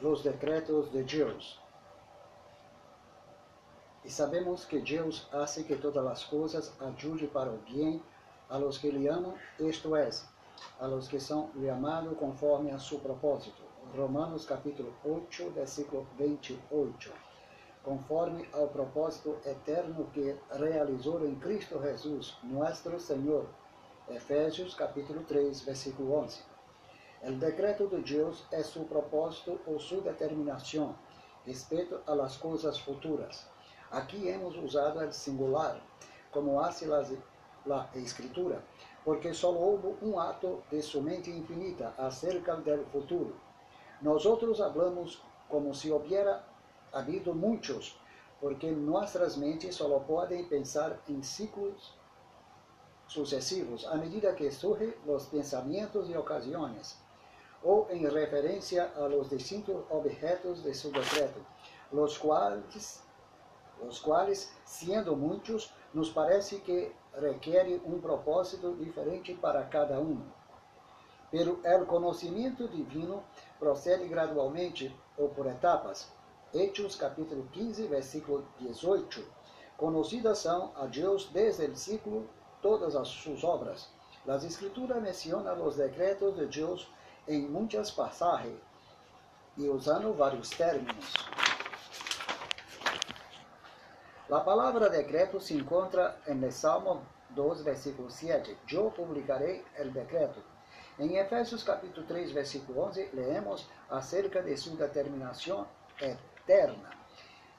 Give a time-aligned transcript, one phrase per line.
[0.00, 1.60] los decretos de Dios.
[4.04, 8.02] Y sabemos que Dios hace que todas las cosas ayuden para el bien
[8.50, 10.26] a los que le aman, esto es,
[10.78, 13.62] a los que son llamados conforme a su propósito.
[13.96, 17.10] Romanos capítulo 8, versículo 28.
[17.82, 23.46] Conforme ao propósito eterno que realizou em Cristo Jesus, nosso Senhor.
[24.08, 26.53] Efésios capítulo 3, versículo 11.
[27.26, 30.94] El decreto de Deus é su propósito ou su determinação
[31.46, 33.46] respeito a coisas futuras.
[33.90, 35.80] Aqui hemos usado el singular,
[36.30, 37.02] como hace la,
[37.64, 38.62] la escritura,
[39.06, 43.34] porque só houve um ato de su mente infinita acerca del futuro.
[44.02, 46.44] Nosotros hablamos como se hubiera
[46.92, 47.96] habido muitos,
[48.38, 51.94] porque nossas mentes só podem pensar em ciclos
[53.06, 57.02] sucessivos a medida que surgem os pensamentos e ocasiões
[57.64, 61.40] ou em referência a los distintos objetos de su decreto,
[61.90, 63.02] los quais,
[63.82, 70.20] los quais, sendo muitos, nos parece que requerem um propósito diferente para cada um.
[71.30, 73.24] Pero el conhecimento divino
[73.58, 76.12] procede gradualmente ou por etapas.
[76.52, 79.24] Hechos capítulo 15, versículo 18.
[79.76, 82.28] Conhecidas são a Deus desde o ciclo
[82.62, 83.88] todas as suas obras.
[84.24, 86.88] Las escrituras mencionam os decretos de Deus
[87.26, 88.58] em muitas passagens
[89.56, 91.14] e usando vários términos.
[94.30, 98.56] A palavra decreto se encontra em Salmo 2, versículo 7.
[98.70, 100.42] Eu publicarei o decreto.
[100.98, 105.66] Em Efésios capítulo 3, versículo 11, leemos acerca de sua determinação
[106.00, 106.90] eterna.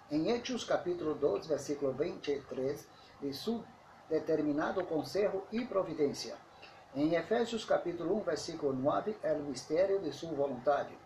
[0.10, 2.88] Em Hechos capítulo 2, versículo 23,
[3.22, 3.64] de seu
[4.10, 6.36] determinado conselho e providência.
[6.96, 10.98] Em Efésios capítulo 1, versículo 9, é o mistério de sua vontade.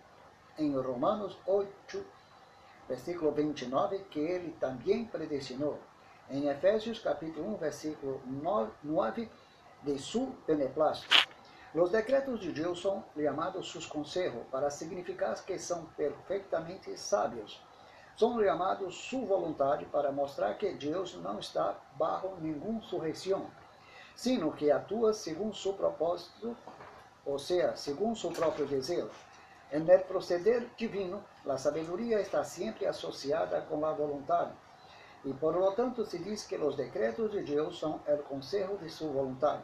[0.55, 2.05] Em Romanos 8,
[2.87, 5.79] versículo 29, que ele também predestinou.
[6.29, 8.21] Em Efésios capítulo 1, versículo
[8.83, 9.31] 9,
[9.81, 11.27] de seu beneplácito.
[11.73, 17.59] Os decretos de Deus são chamados seus conselhos, para significar que são perfeitamente sábios.
[18.15, 23.49] São chamados sua vontade para mostrar que Deus não está bajo nenhuma surreição
[24.19, 26.53] sino que atua segundo seu propósito,
[27.25, 29.09] ou seja, segundo seu próprio desejo.
[29.71, 34.51] En el proceder divino, a sabedoria está sempre associada com a vontade,
[35.23, 38.89] e por lo tanto se diz que os decretos de Deus são o conselho de
[38.89, 39.63] sua vontade.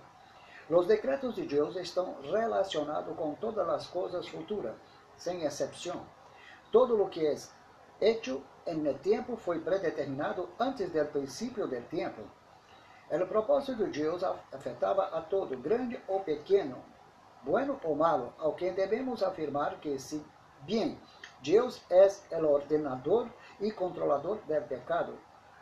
[0.69, 4.73] Os decretos de Deus estão relacionados com todas as coisas futuras,
[5.17, 6.01] sem exceção.
[6.71, 7.35] Todo o que é
[7.99, 12.21] hecho el tempo foi predeterminado antes do princípio del tempo.
[13.11, 16.83] O propósito de Deus afetava a todo, grande ou pequeno,
[17.43, 20.25] bueno ou malo, ao quem devemos afirmar que, se
[20.61, 20.99] bem
[21.39, 23.29] Deus é o ordenador
[23.59, 25.15] e controlador do pecado,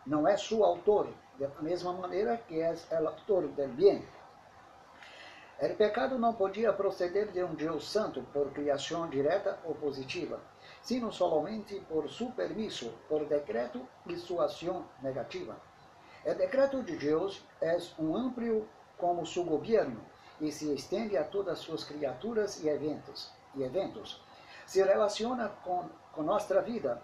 [0.05, 4.07] não é seu autor, da mesma maneira que é o autor do bem.
[5.59, 10.39] O pecado não podia proceder de um Deus santo por criação direta ou positiva,
[10.81, 15.55] sino somente por seu permisso, por decreto e sua ação negativa.
[16.25, 18.65] O decreto de Deus é um amplo
[18.97, 19.99] como seu governo
[20.39, 23.29] e se estende a todas suas criaturas e eventos.
[23.55, 24.21] E eventos.
[24.65, 27.01] Se relaciona com, com nossa vida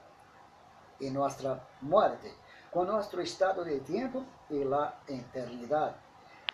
[1.01, 2.33] e nossa morte,
[2.71, 5.95] com nosso estado de tempo e a eternidade.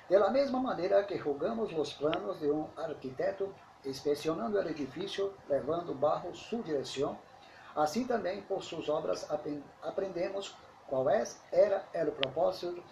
[0.09, 3.53] De la mesma maneira que jogamos os planos de um arquiteto,
[3.83, 7.17] inspecionando o edifício, levando barro sua direção,
[7.75, 9.27] assim também por suas obras
[9.83, 10.55] aprendemos
[10.87, 12.83] qual é, era o propósito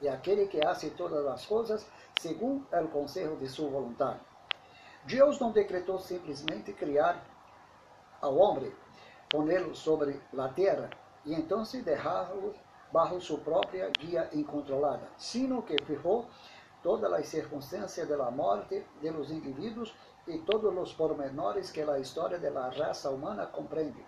[0.00, 1.86] de aquele que hace todas as coisas
[2.20, 4.20] segundo o conselho de sua vontade.
[5.04, 7.24] Deus não decretou simplesmente criar
[8.20, 8.72] ao homem,
[9.28, 10.90] ponerlo sobre a terra
[11.24, 12.54] e então se deixá-lo
[12.92, 16.26] bajo sua própria guia incontrolada, sino que fijou
[16.82, 19.94] todas as circunstâncias da morte de los indivíduos
[20.26, 24.04] e todos os pormenores que a história da raça humana compreende,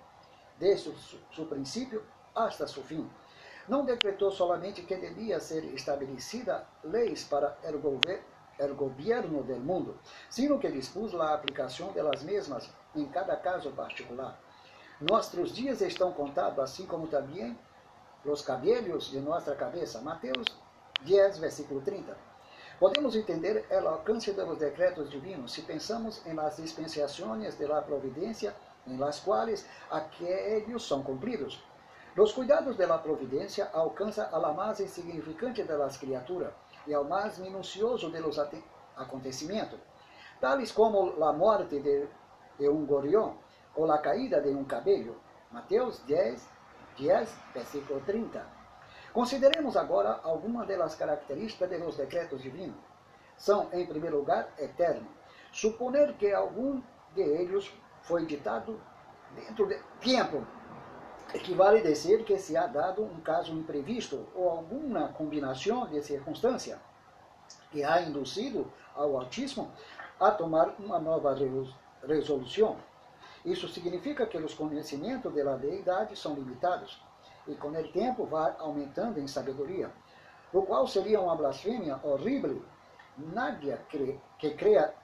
[0.59, 0.91] desde
[1.39, 2.05] o princípio
[2.35, 3.09] hasta seu fim.
[3.69, 8.23] Não decretou somente que devia ser estabelecida leis para o, gover
[8.59, 9.99] el governo do mundo,
[10.29, 14.39] sino que dispôs a aplicação delas mesmas em cada caso particular.
[15.01, 17.59] Nossos dias estão contados, assim como também
[18.25, 20.01] os cabelos de nossa cabeça.
[20.01, 20.47] Mateus
[21.03, 22.17] 10, versículo 30.
[22.79, 28.55] Podemos entender o alcance dos decretos divinos se pensamos em las dispensações de la providência,
[28.87, 31.63] em las quais aqueles são cumpridos.
[32.15, 36.53] Los cuidados de la providencia alcanza a la más insignificante de las criaturas
[36.87, 38.41] y al más minucioso de los
[38.97, 39.81] acontecimientos,
[40.41, 42.09] tales como la muerte de,
[42.59, 43.35] de un gorrión,
[43.75, 45.17] ou a caída de um cabelo.
[45.51, 46.49] Mateus 10,
[46.97, 48.45] 10, versículo 30.
[49.13, 52.79] Consideremos agora algumas das características de los decretos divinos.
[53.37, 55.09] São, em primeiro lugar, eterno.
[55.53, 56.83] Suponer que algum
[57.15, 57.71] de eles
[58.03, 58.81] foi ditado
[59.35, 60.47] dentro de tempo
[61.35, 66.79] equivale dizer que se ha dado um caso imprevisto ou alguma combinação de circunstâncias
[67.73, 69.71] que ha induzido ao Altíssimo
[70.21, 71.37] a tomar uma nova
[72.07, 72.77] resolução.
[73.45, 77.03] Isso significa que os conhecimentos da deidade são limitados
[77.49, 79.91] e com o tempo vai aumentando em sabedoria,
[80.53, 82.63] o qual seria uma blasfêmia horrível.
[83.19, 83.77] Nadie
[84.39, 84.95] que creia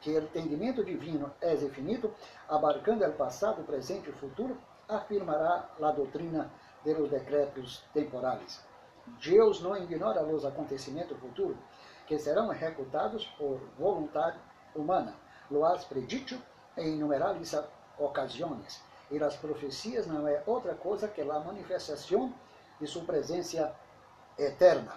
[0.00, 2.12] que o entendimento divino é infinito,
[2.48, 4.56] abarcando o passado, presente e futuro,
[4.88, 6.50] afirmará a doutrina
[6.84, 8.64] de los decretos temporais.
[9.22, 11.56] Deus não ignora os acontecimentos futuros,
[12.06, 14.38] que serão executados por vontade
[14.74, 15.14] humana.
[15.50, 16.40] Lo has predito
[16.76, 17.54] em inumerables
[17.98, 18.82] ocasiões.
[19.10, 22.32] E as profecias não é outra coisa que a manifestação
[22.80, 23.74] de sua presença
[24.38, 24.94] eterna.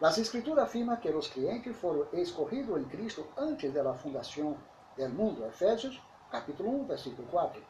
[0.00, 4.56] As Escrituras afirmam que os clientes foram escorridos em Cristo antes da fundação
[4.96, 5.44] do mundo.
[5.46, 6.00] Efésios,
[6.30, 7.62] capítulo 1, versículo 4.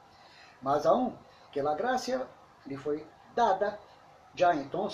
[0.60, 1.14] Mas aún
[1.54, 2.28] que a graça
[2.66, 3.78] lhe foi dada
[4.34, 4.88] já então,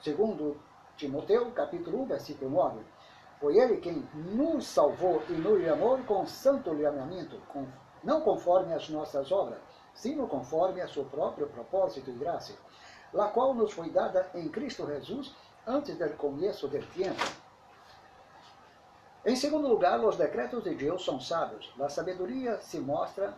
[0.00, 0.56] segundo
[0.96, 2.80] Timoteu, capítulo 1, versículo 9.
[3.38, 7.38] Foi ele quem nos salvou e nos chamou com santo lineamento,
[8.02, 9.58] não conforme as nossas obras,
[9.92, 12.54] sino conforme a seu próprio propósito e graça,
[13.12, 15.36] la qual nos foi dada em Cristo Jesus
[15.66, 17.22] antes do começo do tempo.
[19.26, 21.70] Em segundo lugar, os decretos de Deus são sábios.
[21.78, 23.36] A sabedoria se mostra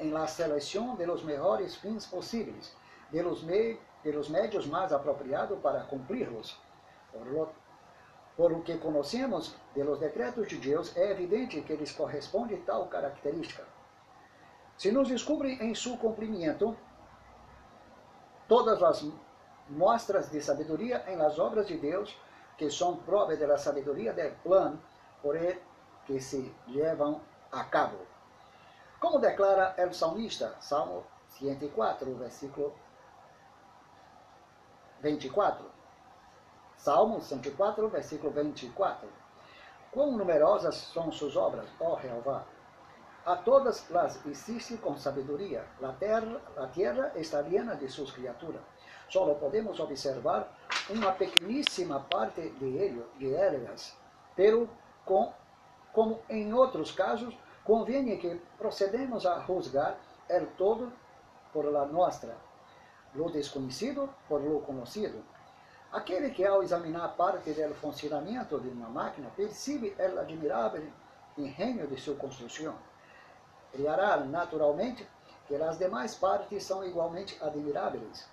[0.00, 2.74] em la seleção de los mejores fins possíveis,
[3.10, 6.58] de los, me, de los medios mais apropriados para cumpri-los.
[7.12, 7.48] Por lo,
[8.36, 12.86] por o que conhecemos de los decretos de Deus, é evidente que lhes corresponde tal
[12.86, 13.64] característica.
[14.78, 16.74] Se nos descobre em seu cumprimento
[18.48, 19.04] todas as
[19.68, 22.16] mostras de sabedoria em las obras de Deus,
[22.56, 24.80] que são prova da sabedoria del plano
[25.22, 25.60] por ele
[26.06, 27.20] que se levam
[27.52, 28.09] a cabo.
[29.00, 31.04] Como declara o salmista, Salmo
[31.38, 32.74] 104, versículo
[35.00, 35.64] 24.
[36.76, 39.08] Salmo 104, versículo 24.
[39.90, 42.44] Quão numerosas são suas obras, ó Jeová!
[43.24, 45.64] A todas las hiciste com sabedoria.
[45.82, 48.62] A terra, a terra está llena de suas criaturas.
[49.08, 50.48] Só podemos observar
[50.88, 53.96] uma pequeníssima parte de, ello, de elas,
[54.36, 54.68] pero
[55.04, 55.32] com,
[55.92, 57.34] como em outros casos,
[57.70, 59.96] convém que procedemos a juzgar
[60.28, 60.90] el todo
[61.52, 62.34] por la nuestra,
[63.14, 65.22] lo desconhecido por lo conhecido.
[65.92, 70.82] Aquele que, ao examinar parte do funcionamento de uma máquina, percebe o admirável
[71.38, 72.74] engenho de sua construção.
[73.70, 75.06] Criará naturalmente
[75.46, 78.28] que as demais partes são igualmente admiráveis.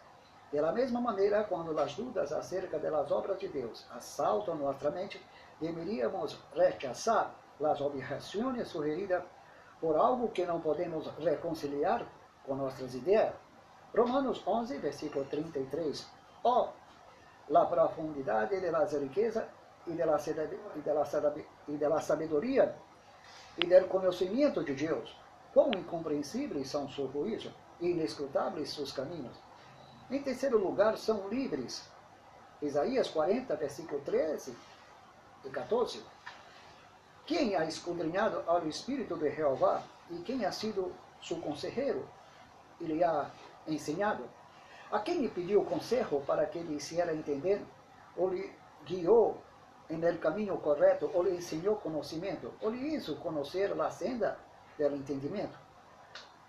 [0.52, 5.24] De la mesma maneira, quando as dúvidas acerca das obras de Deus assaltam nossa mente,
[5.62, 9.24] deveríamos rechazar las objeciones sugeridas
[9.82, 12.06] por algo que não podemos reconciliar
[12.46, 13.34] com nossas ideias.
[13.96, 16.08] Romanos 11, versículo 33.
[16.44, 16.70] Oh,
[17.50, 19.46] la profundidade de las riquezas
[19.88, 20.06] e de
[21.90, 22.76] la, sabedoria
[23.58, 25.16] e del conhecimento de Deus.
[25.54, 29.36] Quão incompreensíveis são seus juízos e inescrutáveis seus caminhos.
[30.12, 31.90] Em terceiro lugar, são livres.
[32.62, 34.56] Isaías 40, versículo 13
[35.46, 36.04] e 14.
[37.28, 42.08] Quem ha escudrinhado ao Espírito de Jeová e quem ha sido seu conselheiro
[42.80, 43.30] e lhe ha
[43.68, 44.24] ensinado?
[44.90, 47.62] A quem lhe pediu conselho para que lhe hiciera entender?
[48.16, 48.50] Ou lhe
[48.86, 49.42] guiou
[49.90, 51.12] em el caminho correto?
[51.14, 52.54] Ou lhe ensinou conhecimento?
[52.62, 54.40] Ou lhe hizo conhecer a senda
[54.78, 55.60] do entendimento?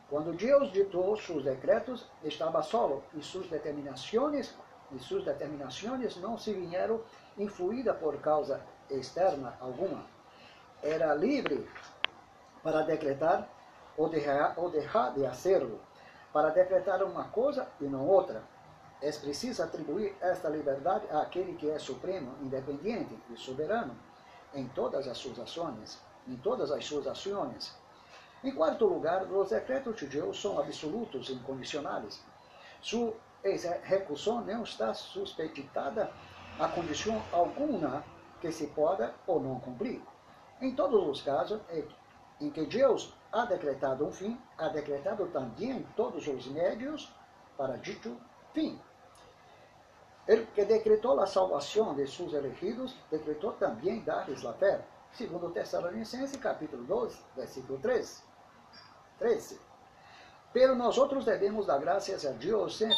[0.08, 4.54] Quando Deus ditou seus decretos, estava solo e suas determinações
[4.92, 7.00] e suas determinações não se vieram
[7.36, 10.06] influídas por causa externa alguma
[10.82, 11.68] era livre
[12.62, 13.48] para decretar
[13.96, 15.80] ou deixar, ou deixar de hacerlo,
[16.32, 18.42] para decretar uma coisa e não outra.
[19.00, 23.96] É preciso atribuir esta liberdade àquele que é supremo, independente e soberano
[24.54, 27.74] em todas as suas ações, em todas as suas ações.
[28.42, 32.22] Em quarto lugar, os decretos de Deus são absolutos e incondicionais.
[32.80, 36.10] Sua execução não está suspeitada
[36.58, 38.04] a condição alguma
[38.40, 40.00] que se possa ou não cumprir.
[40.60, 41.60] Em todos os casos
[42.40, 47.12] em que Deus ha decretado um fim, ha decretado também todos os médios
[47.56, 48.16] para dito
[48.52, 48.80] fim.
[50.26, 54.84] El que decretou a salvação de seus elegidos, decretou também dar-lhes a fé.
[55.12, 58.22] Segundo Tessalonicenses, capítulo 12, versículo 13.
[59.18, 59.60] 13.
[60.52, 62.96] Pero nosotros debemos dar gracias a Dios sempre.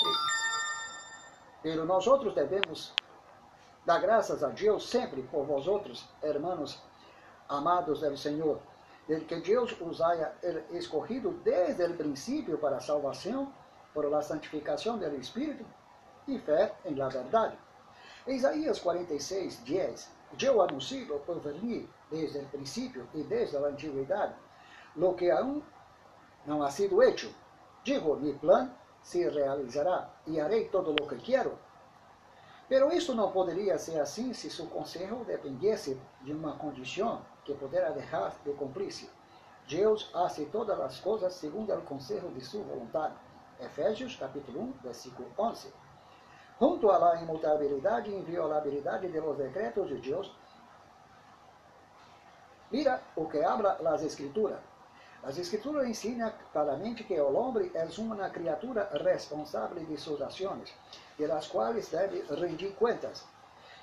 [1.63, 2.93] Pero nosotros debemos
[3.85, 6.83] dar graças a Deus sempre por vosotros, hermanos
[7.51, 8.61] amados del Senhor,
[9.07, 10.33] del que Deus os haya
[10.71, 13.53] escogido desde o princípio para a salvação,
[13.93, 15.65] por la santificação do Espírito
[16.29, 17.59] e fé em la verdade.
[18.27, 20.11] Isaías 46, 10.
[20.41, 24.35] Eu anuncio por venir desde o princípio e desde a antiguidade,
[24.95, 25.61] lo que aún
[26.47, 27.31] não ha sido hecho.
[27.83, 28.71] Digo, mi plan
[29.03, 31.59] se realizará e harei todo lo que quero.
[32.71, 37.91] Pero isso não poderia ser assim se seu conselho dependesse de uma condição que pudera
[37.91, 39.11] deixar de cumprir-se.
[39.69, 43.15] Deus hace todas as coisas segundo o conselho de sua vontade.
[43.59, 45.75] Efésios capítulo 1, versículo 11.
[46.61, 50.33] Junto a la inmutabilidade e inviolabilidade de los decretos de Deus,
[52.71, 54.61] mira o que habla las escrituras.
[55.25, 60.73] Las escrituras ensinam claramente que el hombre es una criatura responsable de sus acciones,
[61.21, 63.27] de las cuales debe rendir cuentas.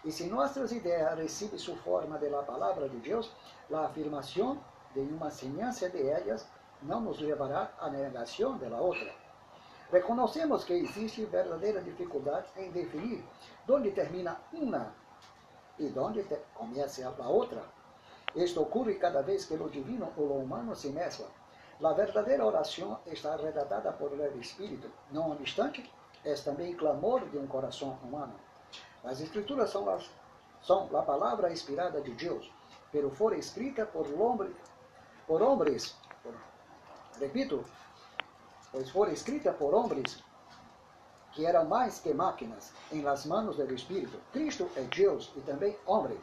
[0.03, 3.31] Y si nuestras ideas reciben su forma de la palabra de Dios,
[3.69, 4.59] la afirmación
[4.95, 6.47] de uma enseñanza de ellas
[6.81, 9.11] não nos levará à negação da outra.
[9.91, 13.23] Reconhecemos que existe verdadeira dificuldade em definir
[13.69, 14.93] onde termina uma
[15.77, 16.23] e onde
[16.55, 17.63] começa a outra.
[18.35, 21.27] Isto ocorre cada vez que o divino ou o humano se mescla.
[21.83, 24.89] A verdadeira oração está redatada por el Espírito.
[25.11, 25.87] Não obstante,
[26.27, 28.33] é também clamor de um coração humano.
[29.03, 29.85] As Escrituras são,
[30.61, 32.51] são a palavra inspirada de Deus,
[32.91, 34.53] pero for escrita por, hombre,
[35.25, 36.33] por hombres, por,
[37.17, 37.63] repito,
[38.71, 40.21] pois for escrita por homens
[41.31, 44.19] que eram mais que máquinas em las manos do Espírito.
[44.33, 46.19] Cristo é Deus e também homem.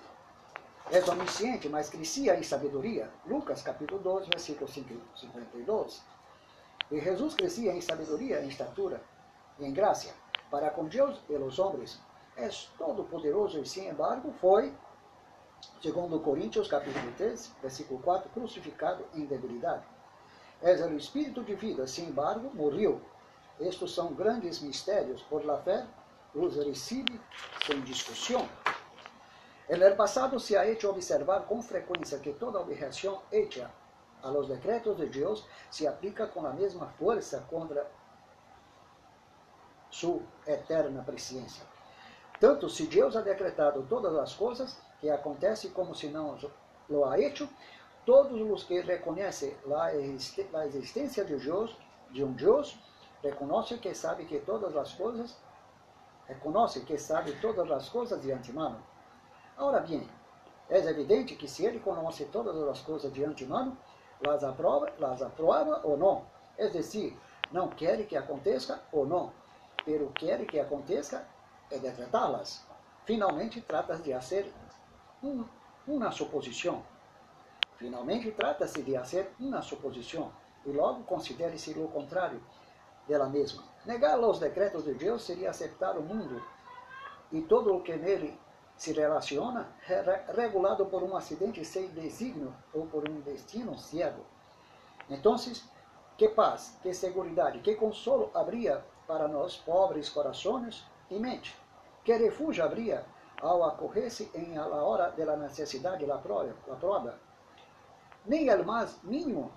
[0.90, 3.08] É onisciente, mas crescia em sabedoria.
[3.24, 6.02] Lucas capítulo 12, versículo 52.
[6.90, 9.00] E Jesus crescia em sabedoria, em estatura
[9.58, 10.14] em graça,
[10.50, 12.00] para com Deus e os homens.
[12.36, 14.74] É todo poderoso e, sem embargo, foi,
[15.80, 19.84] segundo Coríntios capítulo 3, versículo 4, crucificado em debilidade.
[20.62, 23.00] És o espírito de vida, sin embargo, morreu.
[23.60, 25.86] Estes são grandes mistérios, por la fé
[26.34, 27.20] os recibe
[27.66, 28.48] sem discussão.
[29.68, 33.70] En el pasado se ha hecho observar con frecuencia que toda objeción hecha
[34.22, 37.86] a los decretos de Dios se aplica con la misma fuerza contra
[39.94, 41.62] su eterna presencia.
[42.40, 46.36] Tanto se Deus ha decretado todas as coisas, que acontece como se não
[46.88, 47.48] lo ha hecho,
[48.04, 49.56] todos os que reconhecem
[50.52, 51.78] a existência de Deus,
[52.10, 52.76] de um Deus,
[53.22, 55.36] reconhecem que sabe que todas as coisas,
[56.26, 58.82] reconhece que sabe todas as coisas de antemano.
[59.56, 60.08] Ora bem,
[60.68, 63.78] é evidente que se ele conhece todas as coisas de antemano,
[64.20, 66.26] las aprova, las aprova ou não.
[66.58, 67.16] É decir,
[67.52, 69.32] não quer que aconteça ou não,
[69.84, 71.26] pero quer que aconteça
[71.70, 72.66] é decretá-las.
[73.04, 74.52] Finalmente, trata de fazer
[75.22, 75.44] um,
[75.86, 76.82] uma suposição
[77.76, 80.32] Finalmente, trata-se de fazer uma suposição
[80.64, 82.40] e logo considere-se o contrário
[83.06, 83.62] dela mesma.
[83.84, 86.42] Negar os decretos de Deus seria aceitar o mundo
[87.32, 88.38] e todo o que nele
[88.76, 89.68] se relaciona
[90.34, 94.24] regulado por um acidente sem desígnio ou por um destino ciego.
[95.10, 95.36] Então,
[96.16, 101.56] que paz, que segurança, que consolo haveria para nós pobres corações e mente?
[102.04, 103.04] Que refúgio haveria
[103.40, 107.18] ao acorrer-se em a hora da necessidade da prova?
[108.26, 109.52] nem el mais mínimo.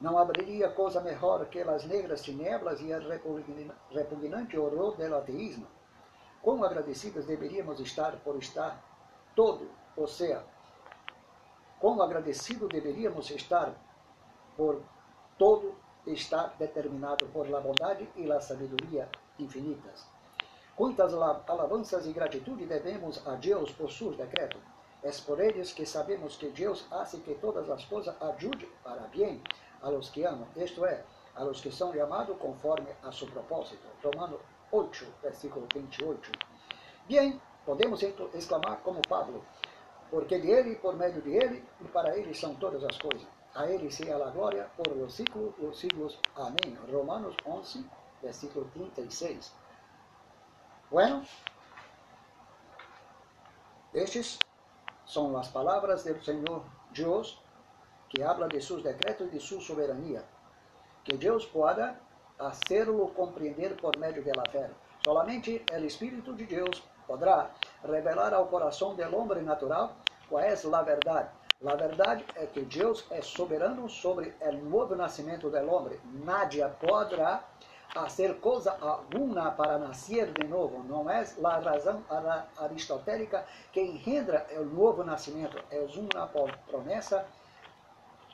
[0.00, 3.42] Não abriria coisa melhor que as negras tinieblas e o
[3.90, 5.66] repugnante horror do ateísmo.
[6.40, 8.80] Quão agradecidos deveríamos estar por estar
[9.34, 10.44] todo, ou seja,
[11.80, 13.72] quão agradecido deveríamos estar
[14.56, 14.82] por
[15.36, 15.74] todo
[16.06, 20.06] estar determinado por la bondade e la sabedoria infinitas.
[20.76, 24.60] Quantas alabanças e gratitude devemos a Deus por seus decretos?
[25.02, 29.42] É por eles que sabemos que Deus hace que todas as coisas ajudem para bem
[29.82, 33.86] a los que amam, isto é, a los que são chamados conforme a seu propósito.
[34.02, 34.40] Romano
[34.72, 36.32] 8, versículo 28.
[37.08, 39.44] Bem, podemos exclamar como Pablo,
[40.10, 43.37] porque de Ele, por meio de Ele e para Ele são todas as coisas.
[43.54, 46.18] A Ele seja a glória por os siglos dos siglos.
[46.36, 46.76] Amém.
[46.90, 47.84] Romanos 11,
[48.22, 49.52] versículo 36.
[50.90, 51.22] Bueno,
[53.92, 54.38] estes
[55.06, 57.40] são as palavras do Senhor Deus
[58.08, 60.24] que habla de seus decretos e de sua soberania.
[61.04, 62.00] Que Deus pueda
[62.38, 64.70] hacerlo compreender por meio da fé.
[65.04, 67.50] Solamente o Espírito de Deus poderá
[67.82, 69.96] revelar ao coração do homem natural
[70.28, 71.30] qual é a verdade,
[71.66, 75.98] A verdade é que Deus é soberano sobre o novo nascimento do homem.
[76.24, 77.42] Nadie poderá
[77.92, 80.84] fazer coisa alguma para nascer de novo.
[80.84, 82.04] Não é a razão
[82.56, 85.58] aristotélica que engendra o novo nascimento.
[85.72, 86.28] É uma
[86.68, 87.26] promessa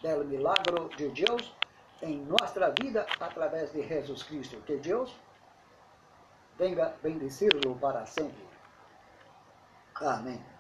[0.02, 1.54] do milagro de Deus
[2.02, 4.61] em nossa vida através de Jesus Cristo.
[4.66, 5.16] Que Deus
[6.59, 8.47] venga bendecirlo para sempre.
[9.95, 10.53] Amém.